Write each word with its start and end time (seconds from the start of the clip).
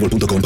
boostmobile.com. 0.00 0.36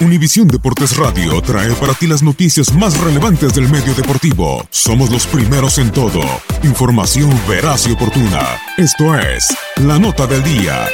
Univisión 0.00 0.46
Deportes 0.48 0.96
Radio 0.96 1.40
trae 1.40 1.72
para 1.74 1.94
ti 1.94 2.06
las 2.06 2.22
noticias 2.22 2.72
más 2.74 2.98
relevantes 3.00 3.54
del 3.54 3.68
medio 3.68 3.94
deportivo. 3.94 4.66
Somos 4.70 5.10
los 5.10 5.26
primeros 5.26 5.78
en 5.78 5.90
todo. 5.90 6.20
Información 6.62 7.30
veraz 7.48 7.86
y 7.86 7.92
oportuna. 7.92 8.60
Esto 8.76 9.18
es 9.18 9.46
La 9.76 9.98
Nota 9.98 10.26
del 10.26 10.42
Día. 10.42 10.86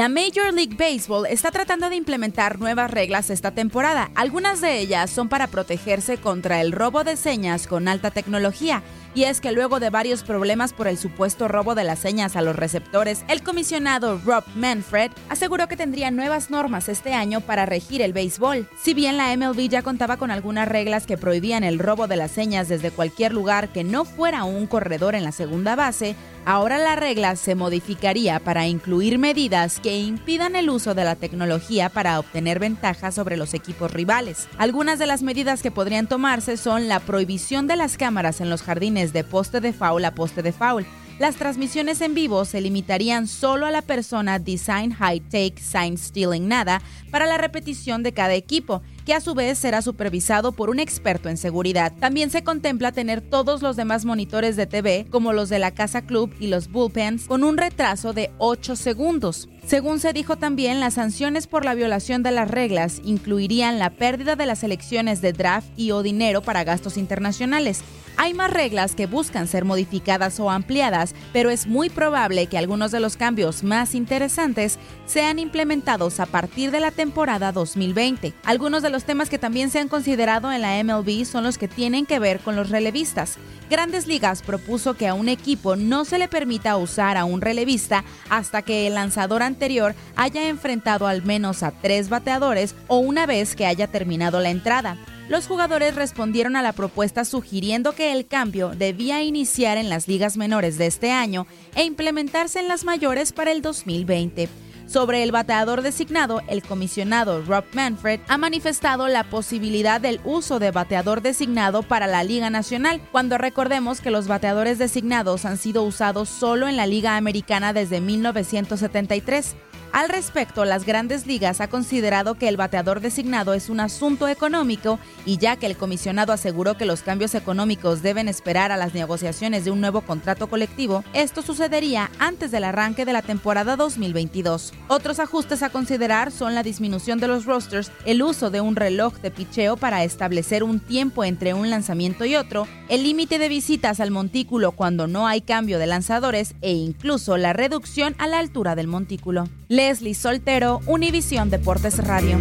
La 0.00 0.08
Major 0.08 0.54
League 0.54 0.76
Baseball 0.78 1.26
está 1.26 1.50
tratando 1.50 1.90
de 1.90 1.96
implementar 1.96 2.58
nuevas 2.58 2.90
reglas 2.90 3.28
esta 3.28 3.50
temporada. 3.50 4.10
Algunas 4.14 4.60
de 4.60 4.78
ellas 4.78 5.10
son 5.10 5.28
para 5.28 5.48
protegerse 5.48 6.16
contra 6.16 6.60
el 6.60 6.72
robo 6.72 7.04
de 7.04 7.16
señas 7.16 7.66
con 7.66 7.88
alta 7.88 8.10
tecnología. 8.10 8.82
Y 9.14 9.24
es 9.24 9.40
que 9.40 9.50
luego 9.50 9.80
de 9.80 9.90
varios 9.90 10.22
problemas 10.22 10.72
por 10.72 10.86
el 10.86 10.96
supuesto 10.96 11.48
robo 11.48 11.74
de 11.74 11.84
las 11.84 11.98
señas 11.98 12.36
a 12.36 12.42
los 12.42 12.54
receptores, 12.54 13.24
el 13.28 13.42
comisionado 13.42 14.20
Rob 14.24 14.44
Manfred 14.54 15.10
aseguró 15.28 15.66
que 15.66 15.76
tendría 15.76 16.10
nuevas 16.10 16.50
normas 16.50 16.88
este 16.88 17.12
año 17.12 17.40
para 17.40 17.66
regir 17.66 18.02
el 18.02 18.12
béisbol. 18.12 18.68
Si 18.80 18.94
bien 18.94 19.16
la 19.16 19.36
MLB 19.36 19.68
ya 19.68 19.82
contaba 19.82 20.16
con 20.16 20.30
algunas 20.30 20.68
reglas 20.68 21.06
que 21.06 21.18
prohibían 21.18 21.64
el 21.64 21.80
robo 21.80 22.06
de 22.06 22.16
las 22.16 22.30
señas 22.30 22.68
desde 22.68 22.92
cualquier 22.92 23.32
lugar 23.32 23.70
que 23.70 23.82
no 23.82 24.04
fuera 24.04 24.44
un 24.44 24.66
corredor 24.66 25.14
en 25.14 25.24
la 25.24 25.32
segunda 25.32 25.74
base, 25.74 26.14
Ahora 26.46 26.78
la 26.78 26.96
regla 26.96 27.36
se 27.36 27.54
modificaría 27.54 28.40
para 28.40 28.66
incluir 28.66 29.18
medidas 29.18 29.78
que 29.78 29.98
impidan 29.98 30.56
el 30.56 30.70
uso 30.70 30.94
de 30.94 31.04
la 31.04 31.14
tecnología 31.14 31.90
para 31.90 32.18
obtener 32.18 32.58
ventajas 32.58 33.14
sobre 33.14 33.36
los 33.36 33.52
equipos 33.52 33.92
rivales. 33.92 34.48
Algunas 34.56 34.98
de 34.98 35.06
las 35.06 35.22
medidas 35.22 35.62
que 35.62 35.70
podrían 35.70 36.06
tomarse 36.06 36.56
son 36.56 36.88
la 36.88 37.00
prohibición 37.00 37.66
de 37.66 37.76
las 37.76 37.98
cámaras 37.98 38.40
en 38.40 38.48
los 38.48 38.62
jardines 38.62 38.99
de 39.08 39.24
poste 39.24 39.60
de 39.60 39.72
foul 39.72 40.04
a 40.04 40.14
poste 40.14 40.42
de 40.42 40.52
foul, 40.52 40.86
las 41.18 41.36
transmisiones 41.36 42.00
en 42.00 42.14
vivo 42.14 42.46
se 42.46 42.62
limitarían 42.62 43.26
solo 43.26 43.66
a 43.66 43.70
la 43.70 43.82
persona 43.82 44.38
Design 44.38 44.92
High 44.92 45.20
Take 45.20 45.56
Sign 45.60 45.98
Stealing 45.98 46.48
Nada 46.48 46.80
para 47.10 47.26
la 47.26 47.36
repetición 47.36 48.02
de 48.02 48.12
cada 48.12 48.34
equipo, 48.34 48.80
que 49.04 49.12
a 49.12 49.20
su 49.20 49.34
vez 49.34 49.58
será 49.58 49.82
supervisado 49.82 50.52
por 50.52 50.70
un 50.70 50.80
experto 50.80 51.28
en 51.28 51.36
seguridad. 51.36 51.92
También 52.00 52.30
se 52.30 52.42
contempla 52.42 52.92
tener 52.92 53.20
todos 53.20 53.60
los 53.60 53.76
demás 53.76 54.06
monitores 54.06 54.56
de 54.56 54.66
TV, 54.66 55.06
como 55.10 55.34
los 55.34 55.50
de 55.50 55.58
la 55.58 55.72
Casa 55.72 56.02
Club 56.02 56.34
y 56.40 56.46
los 56.46 56.68
bullpens, 56.70 57.26
con 57.26 57.44
un 57.44 57.58
retraso 57.58 58.14
de 58.14 58.30
8 58.38 58.74
segundos. 58.76 59.48
Según 59.66 60.00
se 60.00 60.12
dijo 60.12 60.36
también, 60.36 60.80
las 60.80 60.94
sanciones 60.94 61.46
por 61.46 61.64
la 61.64 61.74
violación 61.74 62.22
de 62.22 62.32
las 62.32 62.50
reglas 62.50 63.00
incluirían 63.04 63.78
la 63.78 63.90
pérdida 63.90 64.34
de 64.34 64.46
las 64.46 64.64
elecciones 64.64 65.20
de 65.20 65.32
draft 65.32 65.68
y 65.76 65.92
o 65.92 66.02
dinero 66.02 66.42
para 66.42 66.64
gastos 66.64 66.96
internacionales. 66.96 67.82
Hay 68.16 68.34
más 68.34 68.52
reglas 68.52 68.94
que 68.94 69.06
buscan 69.06 69.46
ser 69.46 69.64
modificadas 69.64 70.40
o 70.40 70.50
ampliadas, 70.50 71.14
pero 71.32 71.48
es 71.48 71.66
muy 71.66 71.88
probable 71.88 72.48
que 72.48 72.58
algunos 72.58 72.90
de 72.90 73.00
los 73.00 73.16
cambios 73.16 73.62
más 73.62 73.94
interesantes 73.94 74.78
sean 75.06 75.38
implementados 75.38 76.20
a 76.20 76.26
partir 76.26 76.70
de 76.70 76.80
la 76.80 76.90
temporada 76.90 77.50
2020. 77.50 78.34
Algunos 78.44 78.82
de 78.82 78.90
los 78.90 79.04
temas 79.04 79.30
que 79.30 79.38
también 79.38 79.70
se 79.70 79.78
han 79.78 79.88
considerado 79.88 80.52
en 80.52 80.60
la 80.60 80.82
MLB 80.82 81.24
son 81.24 81.44
los 81.44 81.56
que 81.56 81.68
tienen 81.68 82.04
que 82.04 82.18
ver 82.18 82.40
con 82.40 82.56
los 82.56 82.68
relevistas. 82.68 83.38
Grandes 83.70 84.06
Ligas 84.06 84.42
propuso 84.42 84.94
que 84.94 85.06
a 85.06 85.14
un 85.14 85.28
equipo 85.28 85.76
no 85.76 86.04
se 86.04 86.18
le 86.18 86.28
permita 86.28 86.76
usar 86.76 87.16
a 87.16 87.24
un 87.24 87.40
relevista 87.40 88.04
hasta 88.28 88.62
que 88.62 88.88
el 88.88 88.94
lanzador 88.94 89.42
anterior 89.50 89.94
haya 90.16 90.48
enfrentado 90.48 91.06
al 91.06 91.22
menos 91.22 91.62
a 91.62 91.70
tres 91.70 92.08
bateadores 92.08 92.74
o 92.88 92.98
una 92.98 93.26
vez 93.26 93.54
que 93.54 93.66
haya 93.66 93.86
terminado 93.86 94.40
la 94.40 94.50
entrada 94.50 94.96
los 95.30 95.46
jugadores 95.46 95.94
respondieron 95.94 96.56
a 96.56 96.62
la 96.62 96.72
propuesta 96.72 97.24
sugiriendo 97.24 97.92
que 97.92 98.10
el 98.10 98.26
cambio 98.26 98.70
debía 98.70 99.22
iniciar 99.22 99.78
en 99.78 99.88
las 99.88 100.08
ligas 100.08 100.36
menores 100.36 100.76
de 100.76 100.88
este 100.88 101.12
año 101.12 101.46
e 101.76 101.84
implementarse 101.84 102.58
en 102.58 102.66
las 102.66 102.82
mayores 102.82 103.32
para 103.32 103.52
el 103.52 103.62
2020. 103.62 104.48
Sobre 104.90 105.22
el 105.22 105.30
bateador 105.30 105.82
designado, 105.82 106.42
el 106.48 106.64
comisionado 106.64 107.42
Rob 107.42 107.62
Manfred 107.74 108.18
ha 108.26 108.38
manifestado 108.38 109.06
la 109.06 109.22
posibilidad 109.22 110.00
del 110.00 110.20
uso 110.24 110.58
de 110.58 110.72
bateador 110.72 111.22
designado 111.22 111.84
para 111.84 112.08
la 112.08 112.24
Liga 112.24 112.50
Nacional, 112.50 113.00
cuando 113.12 113.38
recordemos 113.38 114.00
que 114.00 114.10
los 114.10 114.26
bateadores 114.26 114.78
designados 114.78 115.44
han 115.44 115.58
sido 115.58 115.84
usados 115.84 116.28
solo 116.28 116.66
en 116.66 116.76
la 116.76 116.88
Liga 116.88 117.16
Americana 117.16 117.72
desde 117.72 118.00
1973. 118.00 119.54
Al 119.92 120.08
respecto, 120.08 120.64
las 120.64 120.84
grandes 120.84 121.24
ligas 121.24 121.60
ha 121.60 121.68
considerado 121.68 122.34
que 122.34 122.48
el 122.48 122.56
bateador 122.56 123.00
designado 123.00 123.54
es 123.54 123.70
un 123.70 123.78
asunto 123.78 124.26
económico 124.26 124.98
y 125.24 125.38
ya 125.38 125.54
que 125.54 125.66
el 125.66 125.76
comisionado 125.76 126.32
aseguró 126.32 126.76
que 126.76 126.84
los 126.84 127.02
cambios 127.02 127.36
económicos 127.36 128.02
deben 128.02 128.26
esperar 128.26 128.72
a 128.72 128.76
las 128.76 128.92
negociaciones 128.94 129.64
de 129.64 129.70
un 129.70 129.80
nuevo 129.80 130.00
contrato 130.00 130.48
colectivo, 130.48 131.04
esto 131.12 131.42
sucedería 131.42 132.10
antes 132.18 132.50
del 132.50 132.64
arranque 132.64 133.04
de 133.04 133.12
la 133.12 133.22
temporada 133.22 133.76
2022. 133.76 134.72
Otros 134.92 135.20
ajustes 135.20 135.62
a 135.62 135.70
considerar 135.70 136.32
son 136.32 136.56
la 136.56 136.64
disminución 136.64 137.20
de 137.20 137.28
los 137.28 137.44
rosters, 137.44 137.92
el 138.06 138.24
uso 138.24 138.50
de 138.50 138.60
un 138.60 138.74
reloj 138.74 139.14
de 139.20 139.30
picheo 139.30 139.76
para 139.76 140.02
establecer 140.02 140.64
un 140.64 140.80
tiempo 140.80 141.22
entre 141.22 141.54
un 141.54 141.70
lanzamiento 141.70 142.24
y 142.24 142.34
otro, 142.34 142.66
el 142.88 143.04
límite 143.04 143.38
de 143.38 143.48
visitas 143.48 144.00
al 144.00 144.10
montículo 144.10 144.72
cuando 144.72 145.06
no 145.06 145.28
hay 145.28 145.42
cambio 145.42 145.78
de 145.78 145.86
lanzadores 145.86 146.56
e 146.60 146.72
incluso 146.72 147.36
la 147.36 147.52
reducción 147.52 148.16
a 148.18 148.26
la 148.26 148.40
altura 148.40 148.74
del 148.74 148.88
montículo. 148.88 149.48
Leslie 149.68 150.12
Soltero, 150.12 150.80
Univisión 150.86 151.50
Deportes 151.50 151.98
Radio. 151.98 152.40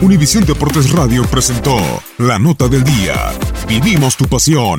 Univisión 0.00 0.46
Deportes 0.46 0.90
Radio 0.92 1.24
presentó 1.24 1.76
la 2.16 2.38
nota 2.38 2.68
del 2.68 2.84
día. 2.84 3.34
Vivimos 3.68 4.16
tu 4.16 4.26
pasión. 4.26 4.78